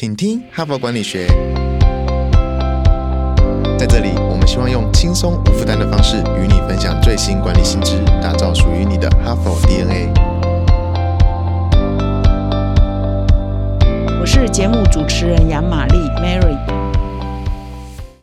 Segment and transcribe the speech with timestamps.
[0.00, 1.26] 请听哈佛管理学。
[3.76, 10.12] 在这里，我们希望用轻松无负担的方式与你分享最新管理新知，打造属于你的哈佛 DNA。
[14.20, 16.56] 我是节目主持人杨玛丽 Mary。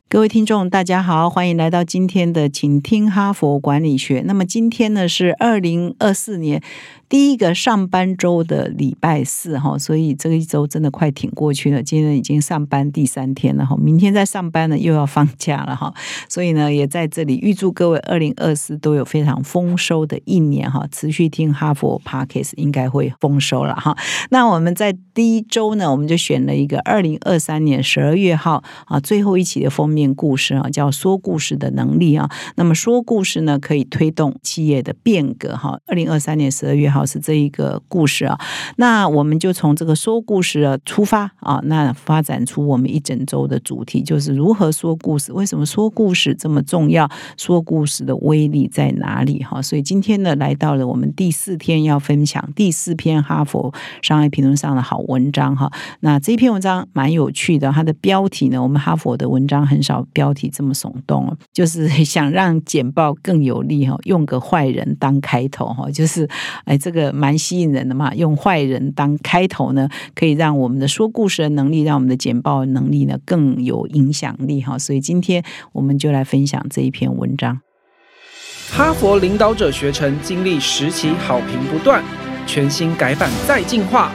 [0.07, 4.23] 各位听众，大家好，欢迎来到今天的请听哈佛管理学。
[4.25, 6.63] 那么今天呢是二零二四年。
[7.07, 11.83] 第一个上班周的礼拜四哈，所以这个一周真的快挺过去了。
[11.83, 15.93] 今天已经上班第三天了哈，明天再上班呢又要放假了哈。
[16.27, 20.87] 所以呢，也在这里预祝各位二零二四都有非常丰收的一年哈。
[20.91, 23.95] 持续听哈佛 Podcast 应该会丰收了哈。
[24.31, 32.27] 那我们在第一周呢，我们就选了一个二零二三年十二月号啊最后一期的封面故事啊，叫说故事的能力啊。
[32.55, 35.79] 那么说故事呢，可以推动企业的变革哈。
[35.85, 36.94] 二零二三年十二月。
[36.95, 38.39] 好是这一个故事啊，
[38.77, 45.33] 那我们就从这个说故事啊出发啊，那发展出我们一整周的主题，就是如何说故事。
[45.33, 47.09] 为什么说故事这么重要？
[47.35, 49.43] 说故事的威力在哪里？
[49.43, 55.69] 哈，所以今天呢，来到了我们第四天要分享第四篇哈佛商业评论上的好文章哈。
[55.99, 66.25] 那这篇文章蛮有趣的，它的标题呢，我们哈佛的文章很少标题这么耸动，就是想让简报更有力哈，用个坏人当开头哈，就是
[66.63, 66.79] 哎。
[66.85, 74.77] 这个蛮吸引人的嘛，用坏人当开头呢，可以让我们的说故事的能力，让我们的简报能力呢更有影响力哈。
[74.77, 77.59] 所以今天我们就来分享这一篇文章。
[78.69, 82.03] 哈佛领导者学程经历十期好评不断，
[82.45, 84.11] 全新改版再进化，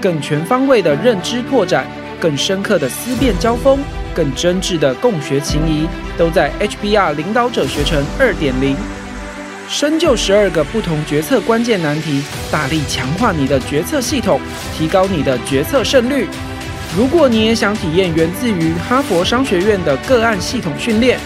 [0.00, 1.84] 更全方位的认知拓展，
[2.20, 3.80] 更深刻的思辨交锋，
[4.14, 8.76] 更真挚的共学情谊，都在 HBR 领导者学程二点零。
[9.68, 14.40] 深究十二个不同决策关键难题，大力强化你的决策系统，
[14.76, 16.28] 提高你的决策胜率。
[16.96, 21.18] 如果你也想体验源自于哈佛商学院的个案系统训练，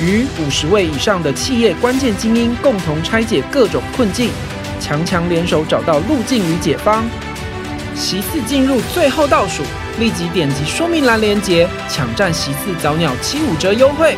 [0.00, 4.30] 与五十位以上的企业关键精英共同拆解各种困境，
[4.80, 7.04] 强强联手找到路径与解方。
[7.94, 9.62] 席次进入最后倒数，
[9.98, 14.16] 立即点击说明栏链接，抢占席次早鸟七五折优惠。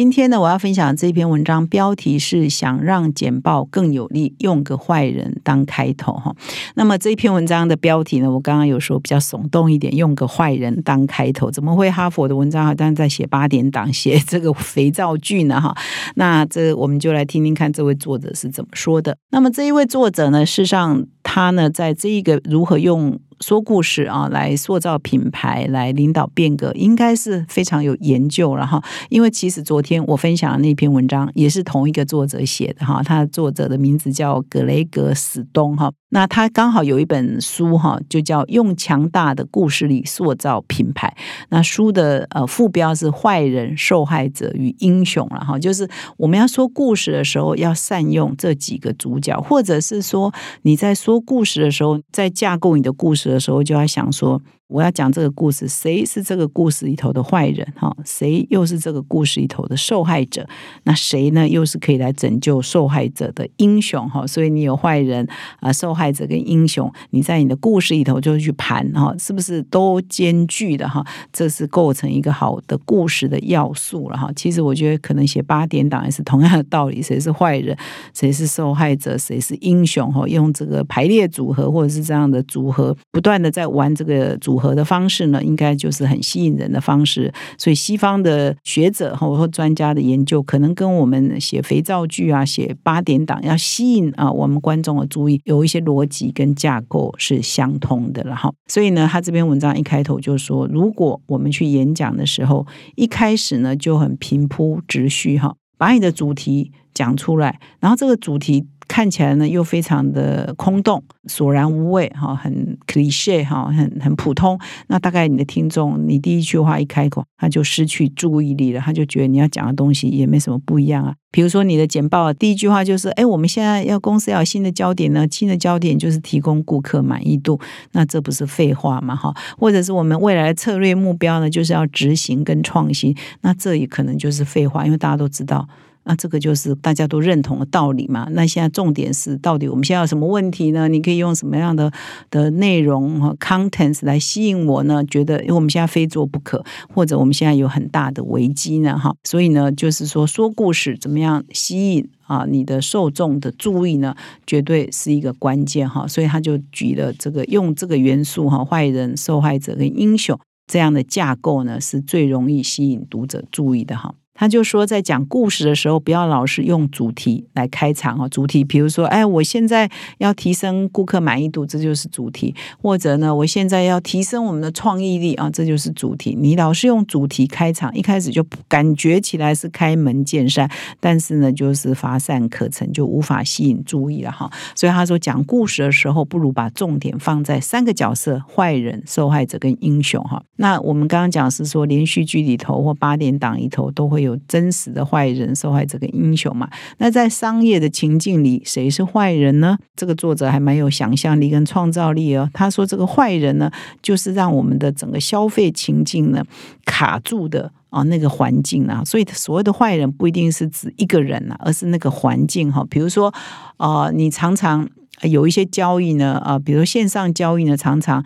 [0.00, 6.34] 今天呢，我要分享这篇文章，标题是“想让简报更有力，用个坏人当开头”哈。
[6.74, 15.60] 那么这篇文章的标题呢，我刚刚有说比较耸动一点，用个坏人当开头，怎么会哈佛的文章好像在写八点档，写这个肥皂剧呢？
[15.60, 15.76] 哈，
[16.14, 19.14] 那这我们就来听听看这位作者是怎么说的。
[19.32, 23.20] 那么这一位作者呢，事实上他呢，在这一个如何用。
[23.44, 28.82] 说故事啊，来塑造品牌，来领导变革，应该是非常有研究了哈。
[29.08, 35.90] 因为其实昨天我分享的那篇文章也是同一个作者写的哈，他的作者的名字叫格雷格史东哈。
[36.10, 41.16] 那他刚好有一本书哈，就叫《用强大的故事力塑造品牌》。
[41.48, 50.32] 那书的呃副标是“坏人、受害者与英雄”了哈，就是我们要说故事的时候，要善用这几个主角，或者是说
[50.62, 54.42] 你在说故事的时候，在架构你的故事的时候，就要想说。
[54.70, 57.66] 我要讲这个故事，谁是这个故事里头的坏人？
[57.76, 60.46] 哈，谁又是这个故事里头的受害者？
[60.84, 61.48] 那谁呢？
[61.48, 64.08] 又是可以来拯救受害者的英雄？
[64.08, 65.26] 哈，所以你有坏人
[65.58, 71.04] 啊，受害者跟英雄，你在你的故事里头就去盘哈，是不是都兼具的哈？
[71.32, 74.30] 这是构成一个好的故事的要素了哈。
[74.36, 77.76] 其实我觉得可能写八点档也是同样的道理，谁是坏人，
[78.14, 80.12] 谁是受害者，谁是英雄？
[80.12, 84.59] 哈，用这个排列组合或者是这样的组合，不断的在玩这个组。
[84.60, 87.32] 合的方式呢，应该就是很吸引人的方式。
[87.58, 98.52] 所以西方的学者和专家的研究，可能跟我们写肥皂剧啊、写八点档要吸引啊我们观众的注意，有一些逻辑跟架构是相通的了哈。
[98.66, 102.66] 所以呢，他这篇文章一开头就说，如果我们去演讲的时候，
[102.96, 106.70] 一开始呢就很平铺直叙哈，把你的主题
[107.00, 108.66] 讲出来，然后这个主题。
[108.90, 114.58] 看起来呢，又非常的空洞、索然无味，哈，很 cliche 哈，很很普通。
[114.88, 121.14] 那大概你的听众，你第一句话一开口，他就失去注意力了，他就觉得你要讲的东西也没什么不一样啊。
[121.30, 127.60] 比如说你的简报第一句话就是，哎，我们现在要公司要有新的焦点呢，新的焦点就是提供顾客满意度，
[127.92, 129.14] 那这不是废话吗？
[129.14, 135.68] 哈，或者是我们未来的策略目标呢，就是要执行跟创新，那这也可能就是废话，因为大家都知道。
[136.10, 138.26] 那这个就是大家都认同的道理嘛。
[138.32, 140.88] 那现在重点是，到底我们现在有什么问题呢？
[140.88, 141.92] 你可以用什么样的
[142.30, 145.04] 的内容和 contents 来吸引我呢？
[145.04, 148.98] 觉得因为我们现在非做不可，或者我们现在有很大的危机呢？
[148.98, 154.16] 哈，所以呢，就是说说故事怎么样吸引啊你的受众的注意呢？
[154.44, 156.08] 绝对是一个关键哈。
[156.08, 160.36] 所以他就举了这个用这个元素哈，坏人、受害者跟英雄。
[160.66, 164.14] 这样的架构呢，是最容易吸引读者注意的哈。
[164.40, 168.26] 他就说，在讲故事的时候，不要老是用主题来开场哦。
[168.26, 176.34] 主题，比如说，哎，我现在要提升顾客满意度，这就是主题；或者呢，我现在要提升我们的创意力啊，这就是主题。
[176.40, 180.66] 你老是用主题开场，一开始就感觉起来是开门见山，
[180.98, 184.50] 但是呢，就是乏善可陈，就无法吸引注意了哈。
[184.74, 190.42] 所以他说，讲故事的时候，不如把重点放在三个角色：坏人、受害者跟英雄哈。
[190.56, 194.29] 那我们刚刚讲是说，连续剧里头或八点档里头都会有。
[194.30, 196.68] 有真实的坏人、受害者跟英雄嘛？
[196.98, 199.76] 那在商业的情境里，谁是坏人呢？
[199.96, 202.48] 这个作者还蛮有想象力跟创造力哦。
[202.54, 206.42] 他说，这个坏人呢，就是让我们的整个消费情境呢
[206.86, 209.02] 卡住的啊那个环境啊。
[209.04, 212.86] 所以，所谓的坏人不一定是指一个人啊，而是那个环境哈。
[212.88, 213.34] 比如说，
[213.76, 214.88] 啊，你常常
[215.22, 218.24] 有一些交易呢，啊，比如线上交易呢，常常。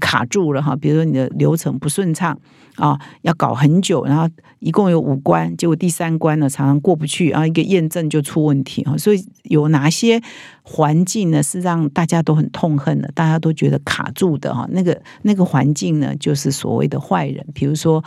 [0.00, 2.38] 卡住了哈，比如说你的流程不顺畅
[2.76, 4.28] 啊，要搞很久，然后
[4.58, 10.20] 一共有五关，结果第三关呢常常过不去然后，一个验证就出问题哈，所以有哪些
[10.62, 18.02] 环境呢是让大家都很痛恨的，大家都觉得卡住的哈，那个那个环境呢就是所谓的坏人，比如说。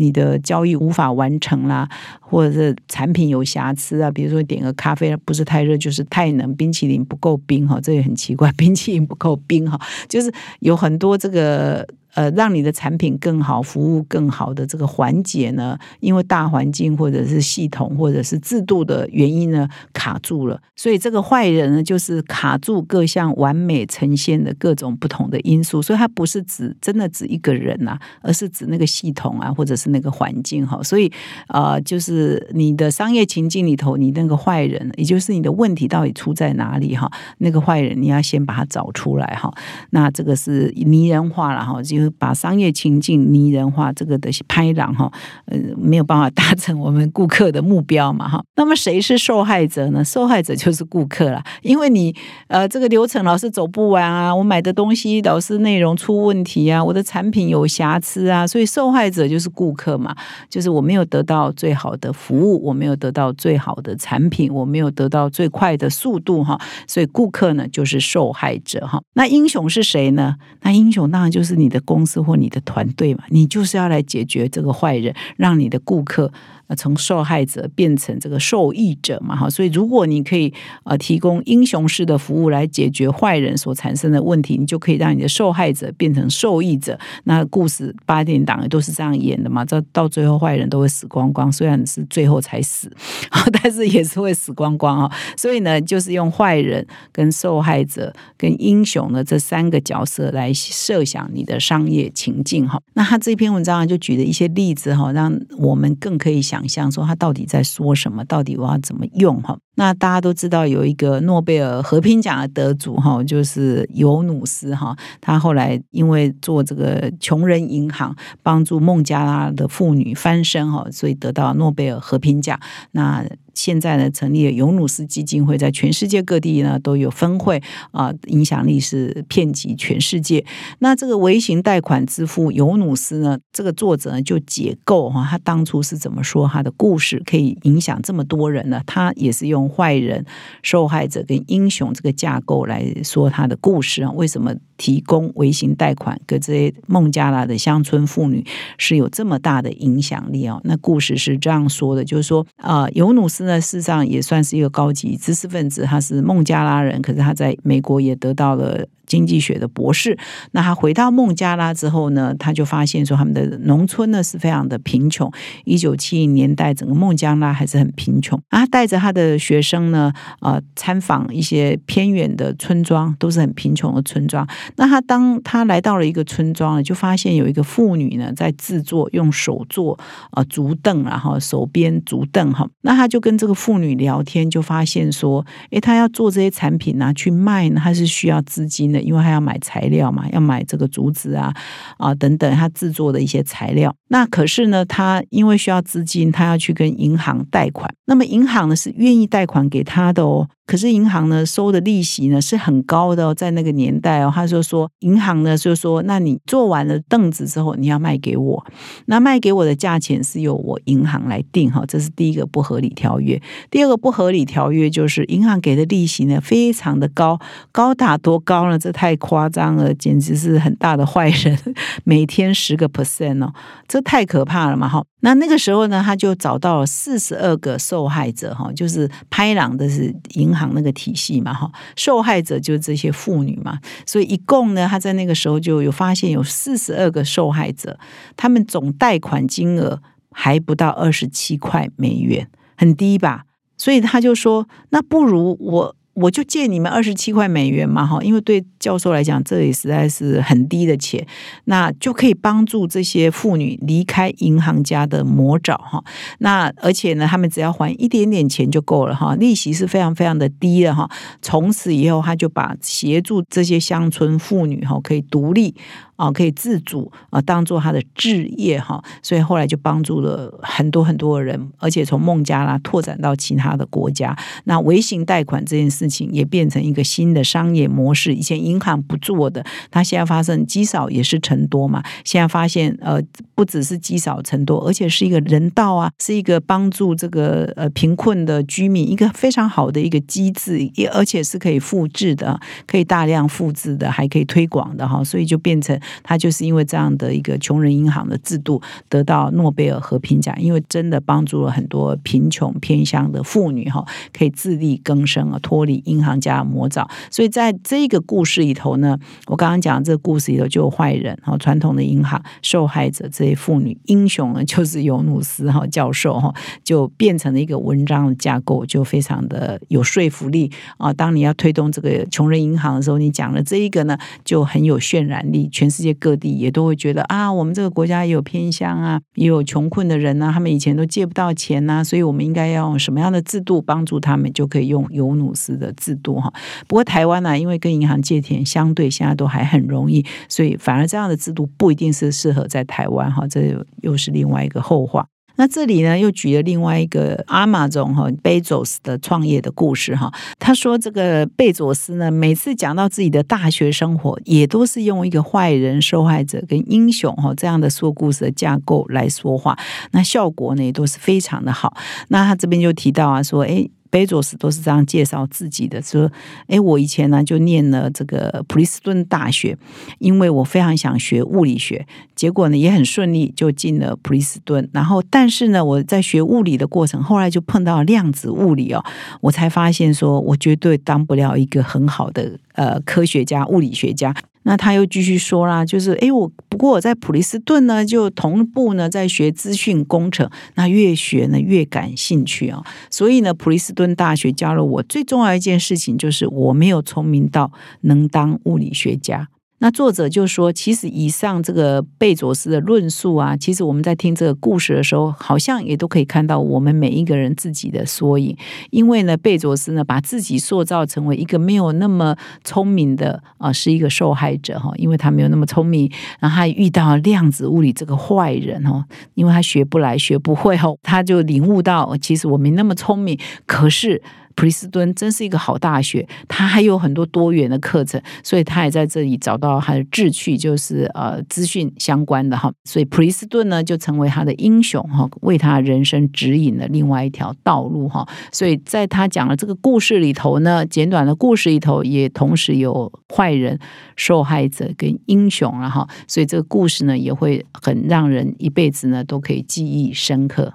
[0.00, 1.88] 你的交易无法完成啦，
[2.18, 11.86] 或者是产品有瑕疵啊，比如说点个咖啡不是太热就是太冷，冰淇淋不够冰哈，这也很奇怪， 冰淇淋不够冰哈，就是有很多这个。
[12.14, 20.60] 呃，让你的产品更好，服务更好的这个环节呢，因为大环境或者是系统或者是制度的原因呢，卡住了。
[20.74, 25.80] 所以这个坏人呢，就是卡住各项完美呈现的各种不同的因素。
[25.80, 30.82] 所以它不是指真的指一个人呐，而是指那个系统啊，或者是那个环境哈。
[30.82, 31.10] 所以
[31.46, 37.08] 呃，就是你的商业情境里头，你那个坏人，也就是你的问题到底出在哪里哈？
[37.38, 39.52] 那个坏人你要先把它找出来哈。
[39.90, 41.99] 那这个是拟人化了哈，就。
[42.18, 45.10] 把商业情境拟人化，这个的拍档哈，
[45.46, 48.42] 呃，没有办法达成我们顾客的目标嘛哈。
[48.56, 50.04] 那么谁是受害者呢？
[50.04, 52.14] 受害者就是顾客了，因为你
[52.46, 60.14] 呃这个流程老是走不完啊，我买的东西老是内容出问题啊，我的产品有瑕疵啊，所以受害者就是顾客嘛，
[60.48, 66.56] 就是我没有得到最好的服务，我没有得到最好的产品，我没有得到最快的速度哈，
[66.86, 69.02] 所以顾客呢就是受害者哈。
[69.14, 70.36] 那英雄是谁呢？
[70.62, 71.80] 那英雄当然就是你的。
[71.90, 76.32] 公司或你的团队嘛，你就是要来解决这个坏人，让你的顾客。
[76.76, 80.52] 从受害者变成这个受益者嘛，哈，所以如果你可以
[80.84, 86.96] 呃提供英雄式的服务来解决坏人所产生的问题，你就可以让你的受害者变成受益者。
[87.24, 92.88] 那故事八点档都是这样演的嘛，到到最后坏人都会死光光，虽然是最后才死，
[93.60, 95.12] 但是也是会死光光啊。
[95.36, 102.80] 所以呢，就是用坏人、跟受害者、跟英雄的这三个角色来设想你的商业情境哈。
[102.94, 106.59] 那他这篇文章就举了一些例子哈，让我们更可以想。
[106.68, 108.24] 想象说他到底在说什么？
[108.24, 109.40] 到底我要怎么用？
[109.42, 114.94] 哈，那大家都知道有一个诺贝尔和平奖的得主哈，就是尤努斯哈。
[115.22, 122.60] 他后来因为做这个穷人银行，帮助孟加拉的妇女翻身哈，所以得到诺贝尔和平奖。
[122.90, 123.24] 那
[123.54, 127.60] 现在呢，成立了尤努斯基金会，在全世界各地呢都有分会
[127.90, 130.44] 啊，影响力是遍及全世界。
[130.80, 138.82] 那这个微型贷款之父尤努斯呢，这个作者呢就解构哈，他当初是怎么说他的故事可以影响这么多人呢？
[138.86, 140.24] 他也是用坏人、
[140.62, 144.10] 受害者跟英雄这个架构来说他的故事啊。
[144.10, 148.44] 为什么提供微型贷款给这些孟加拉的乡村妇女
[148.76, 150.60] 是有这么大的影响力啊？
[150.64, 153.44] 那故事是这样说的，就是说啊，尤努斯。
[153.44, 158.86] 呢事实上也算是一个高级知识分子，他是孟加拉人，可是他在美国也得到了。
[159.06, 160.16] 经济学的博士，
[160.52, 165.28] 那他回到孟加拉之后呢，他就发现说他们的农村呢是非常的贫穷。
[165.64, 168.40] 一九七零年代，整个孟加拉还是很贫穷。
[168.50, 174.46] 他带着他的学生呢，呃，参访一些偏远的村庄，都是很贫穷的村庄。
[174.76, 179.98] 那他当他来到了一个村庄呢，就发现有一个妇女呢在制作用手做
[180.30, 182.64] 啊竹凳，然后手编竹凳哈。
[182.82, 191.52] 那他就跟这个妇女聊天，就发现说，诶，他要做这些产品呢去卖呢，他是需要资金的，因为他要买材料嘛，要买这个竹子啊
[191.98, 193.92] 啊等等，他制作的一些材料。
[194.10, 197.92] 那可是呢，他因为需要资金，他要去跟银行贷款。
[198.06, 200.46] 那么银行呢是愿意贷贷款给他的哦。
[200.70, 208.64] 可是银行呢收的利息呢是很高的哦，在那个年代哦，他就说银行呢就说，那你做完了凳子之后，你要卖给我，
[209.06, 213.42] 那卖给我的价钱是由我银行来定哈，这是第一个不合理条约。
[213.68, 217.40] 第二个不合理条约就是银行给的利息呢非常的高，
[217.72, 218.78] 高达多高呢？
[218.78, 221.58] 这太夸张了，简直是很大的坏人，
[222.04, 223.52] 每天十个 percent 哦，
[223.88, 225.04] 这太可怕了嘛哈。
[225.22, 230.59] 那那个时候呢，他就找到了四十二个受害者哈，就是拍朗的是银行。
[230.74, 237.98] 那个体系嘛，哈，受害者就是这些妇女嘛，所以一共呢，他在那个时候就有发现有四十二个受害者，
[238.36, 243.44] 他们总贷款金额还不到二十七块美元，很低吧？
[243.76, 245.96] 所以他就说，那不如我。
[246.14, 251.24] 我就借你们二十七块美元嘛，哈，因为对教授来讲，这里实在是很低的钱，
[251.64, 256.02] 那就可以帮助这些妇女离开银行家的魔爪，哈。
[256.38, 261.08] 那而且呢，他们只要还一点点钱就够了，哈，利息是非常非常的低的，哈。
[261.40, 265.74] 从此以后，他就把协助这些乡村妇女，哈，可以独立。
[266.20, 274.36] 啊，可以自主啊，当做他的置业哈，所以后来就帮助了很多很多人，而且从孟加拉拓展到其他的国家。
[274.64, 282.02] 那微型贷款这件事情也变成一个新的商业模式，以前银行不做的，它现在发生积少也是成多嘛。
[282.22, 283.18] 现在发现呃，
[283.54, 295.98] 不只是积少成多，而且是一个人道啊，是一个帮助这个呃贫困的居民一个非常好的一个机制，也而且是可以复制的，可以大量复制的，还可以推广的哈，所以就变成。
[296.22, 307.06] 他就是因为这样的一个穷人银行的制度，得到诺贝尔和平奖，因为真的帮助了很多贫穷偏乡的妇女哈，可以自力更生啊，脱离银行家的魔爪。
[307.30, 321.12] 所以在这个故事里头呢，我刚刚讲这个故事里头就有坏人哈，传统的银行受害者这些妇女，英雄呢就是尤努斯哈教授哈，就变成了一个文章的架构，就非常的有说服力啊。
[321.12, 325.90] 当你要推动这个穷人银行的时候，你讲了这一个呢，就很有渲染力，全。
[325.90, 336.50] 世世界各地也都会觉得啊，我们这个国家也有偏乡啊，也有穷困的人呐，他们以前都借不到钱呐，所以我们应该要用什么样的制度帮助他们，就可以用尤努斯的制度哈。
[336.88, 345.26] 不过台湾呢，因为跟银行借钱相对现在都还很容易，所以反而这样的制度不一定是适合在台湾哈，这又是另外一个后话。
[345.60, 350.32] 那这里呢，又举了另外一个阿玛总哈贝佐斯的创业的故事哈。
[350.58, 359.78] 他说，这个贝佐斯呢，每次讲到自己的大学生活，也都是用一个坏人、受害者跟英雄哈这样的说故事的架构来说话，
[360.12, 361.94] 那效果呢也都是非常的好。
[362.28, 363.86] 那他这边就提到啊，说哎。
[364.10, 366.30] 贝佐斯都是这样介绍自己的，说
[366.66, 369.78] ：“哎，我以前呢就念了这个普利斯顿大学，
[370.18, 374.88] 因为我非常想学物理学，结果呢也很顺利就进了普利斯顿。
[374.92, 379.04] 然后，但是呢我在学物理的过程，后来就碰到量子物理哦，
[379.40, 399.48] 我才发现说我绝对当不了一个很好的呃科学家、物理学家。”那他又继续说啦，就是诶，我不过我在普利斯顿呢，就同步呢在学资讯工程，那越学呢越感兴趣啊，所以呢普利斯顿大学教了我最重要一件事情，就是我没有聪明到能当物理学家。
[399.82, 408.54] 那作者就说，其实以上这个贝佐斯的论述啊，其实我们在听这个故事的时候，好像也都可以看到我们每一个人自己的缩影。
[408.90, 424.20] 因为呢，贝佐斯呢，把自己塑造成为一个没有那么聪明的啊，是一个受害者哈，因为他没有那么聪明，然后他遇到量子物理这个坏人哦，因为他学不来、学不会哦，他就领悟到，其实我没那么聪明，可是。
[424.54, 432.72] 普林斯顿真是一个好大学，它还有很多多元的课程，所以他也在这里找到他的志趣，就是呃资讯相关的哈。
[432.84, 438.26] 所以普林斯顿呢就成为他的英雄哈，为他人生指引了另外一条道路哈。
[438.52, 443.78] 所以在他讲的这个故事里头呢，简短的故事里头也同时有坏人、
[444.16, 446.06] 受害者跟英雄了哈。
[446.26, 450.72] 所以这个故事呢也会很让人一辈子呢都可以记忆深刻。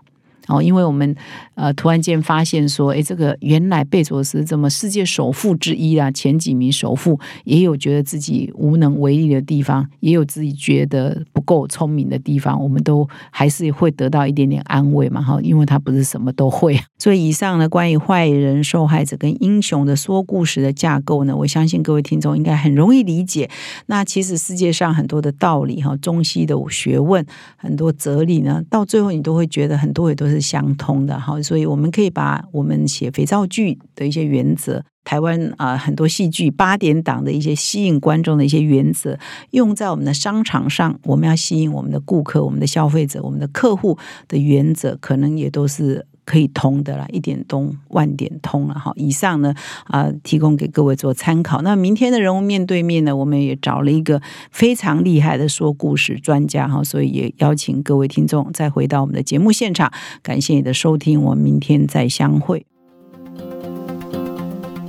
[0.48, 1.16] 哦，因为我们
[1.56, 16.80] 呃突然间发现说，哎，这个原来贝佐斯这么世界首富之一啊，前几名首富也有觉得自己无能为力的地方，也有自己觉得不够聪明的地方，我们都还是会得到一点点安慰嘛，哈，因为他不是什么都会。
[17.00, 23.50] 所以以上呢，关于坏人、受害者跟英雄的说故事的架构呢，我相信各位听众应该很容易理解。
[23.88, 27.26] 那其实世界上很多的道理哈，中西的学问，
[27.58, 31.42] 很多哲理呢，到最后你都会觉得很多也都是是相通的哈。
[31.42, 34.84] 所以我们可以把我们写肥皂剧的一些原则。
[35.06, 39.16] 台湾啊，很多戏剧八点档的一些吸引观众的一些原则，
[39.52, 43.96] 用在我们的商场上，我们要吸引我们的顾客、我们的消费者、我们的客户
[44.28, 48.92] 的原则，可能也都是可以通的啦，一点通万点通了哈。
[48.96, 49.54] 以上呢
[49.86, 51.62] 啊，提供给各位做参考。
[51.62, 59.92] 那明天的人物面对面呢，我们也找了一个非常厉害的说故事专家哈，所以也邀请各位听众再回到我们的节目现场。
[60.22, 62.66] 感谢你的收听，我们明天再相会。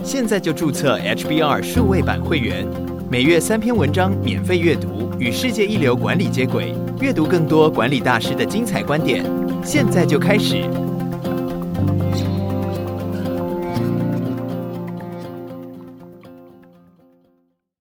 [0.03, 2.65] 现在就注册 HBR 数位版会员，
[3.11, 9.25] 每月三篇文章免费阅读，与世界一流管理接轨，阅读更多管理大师的精彩观点。
[9.65, 10.65] 现在就开始。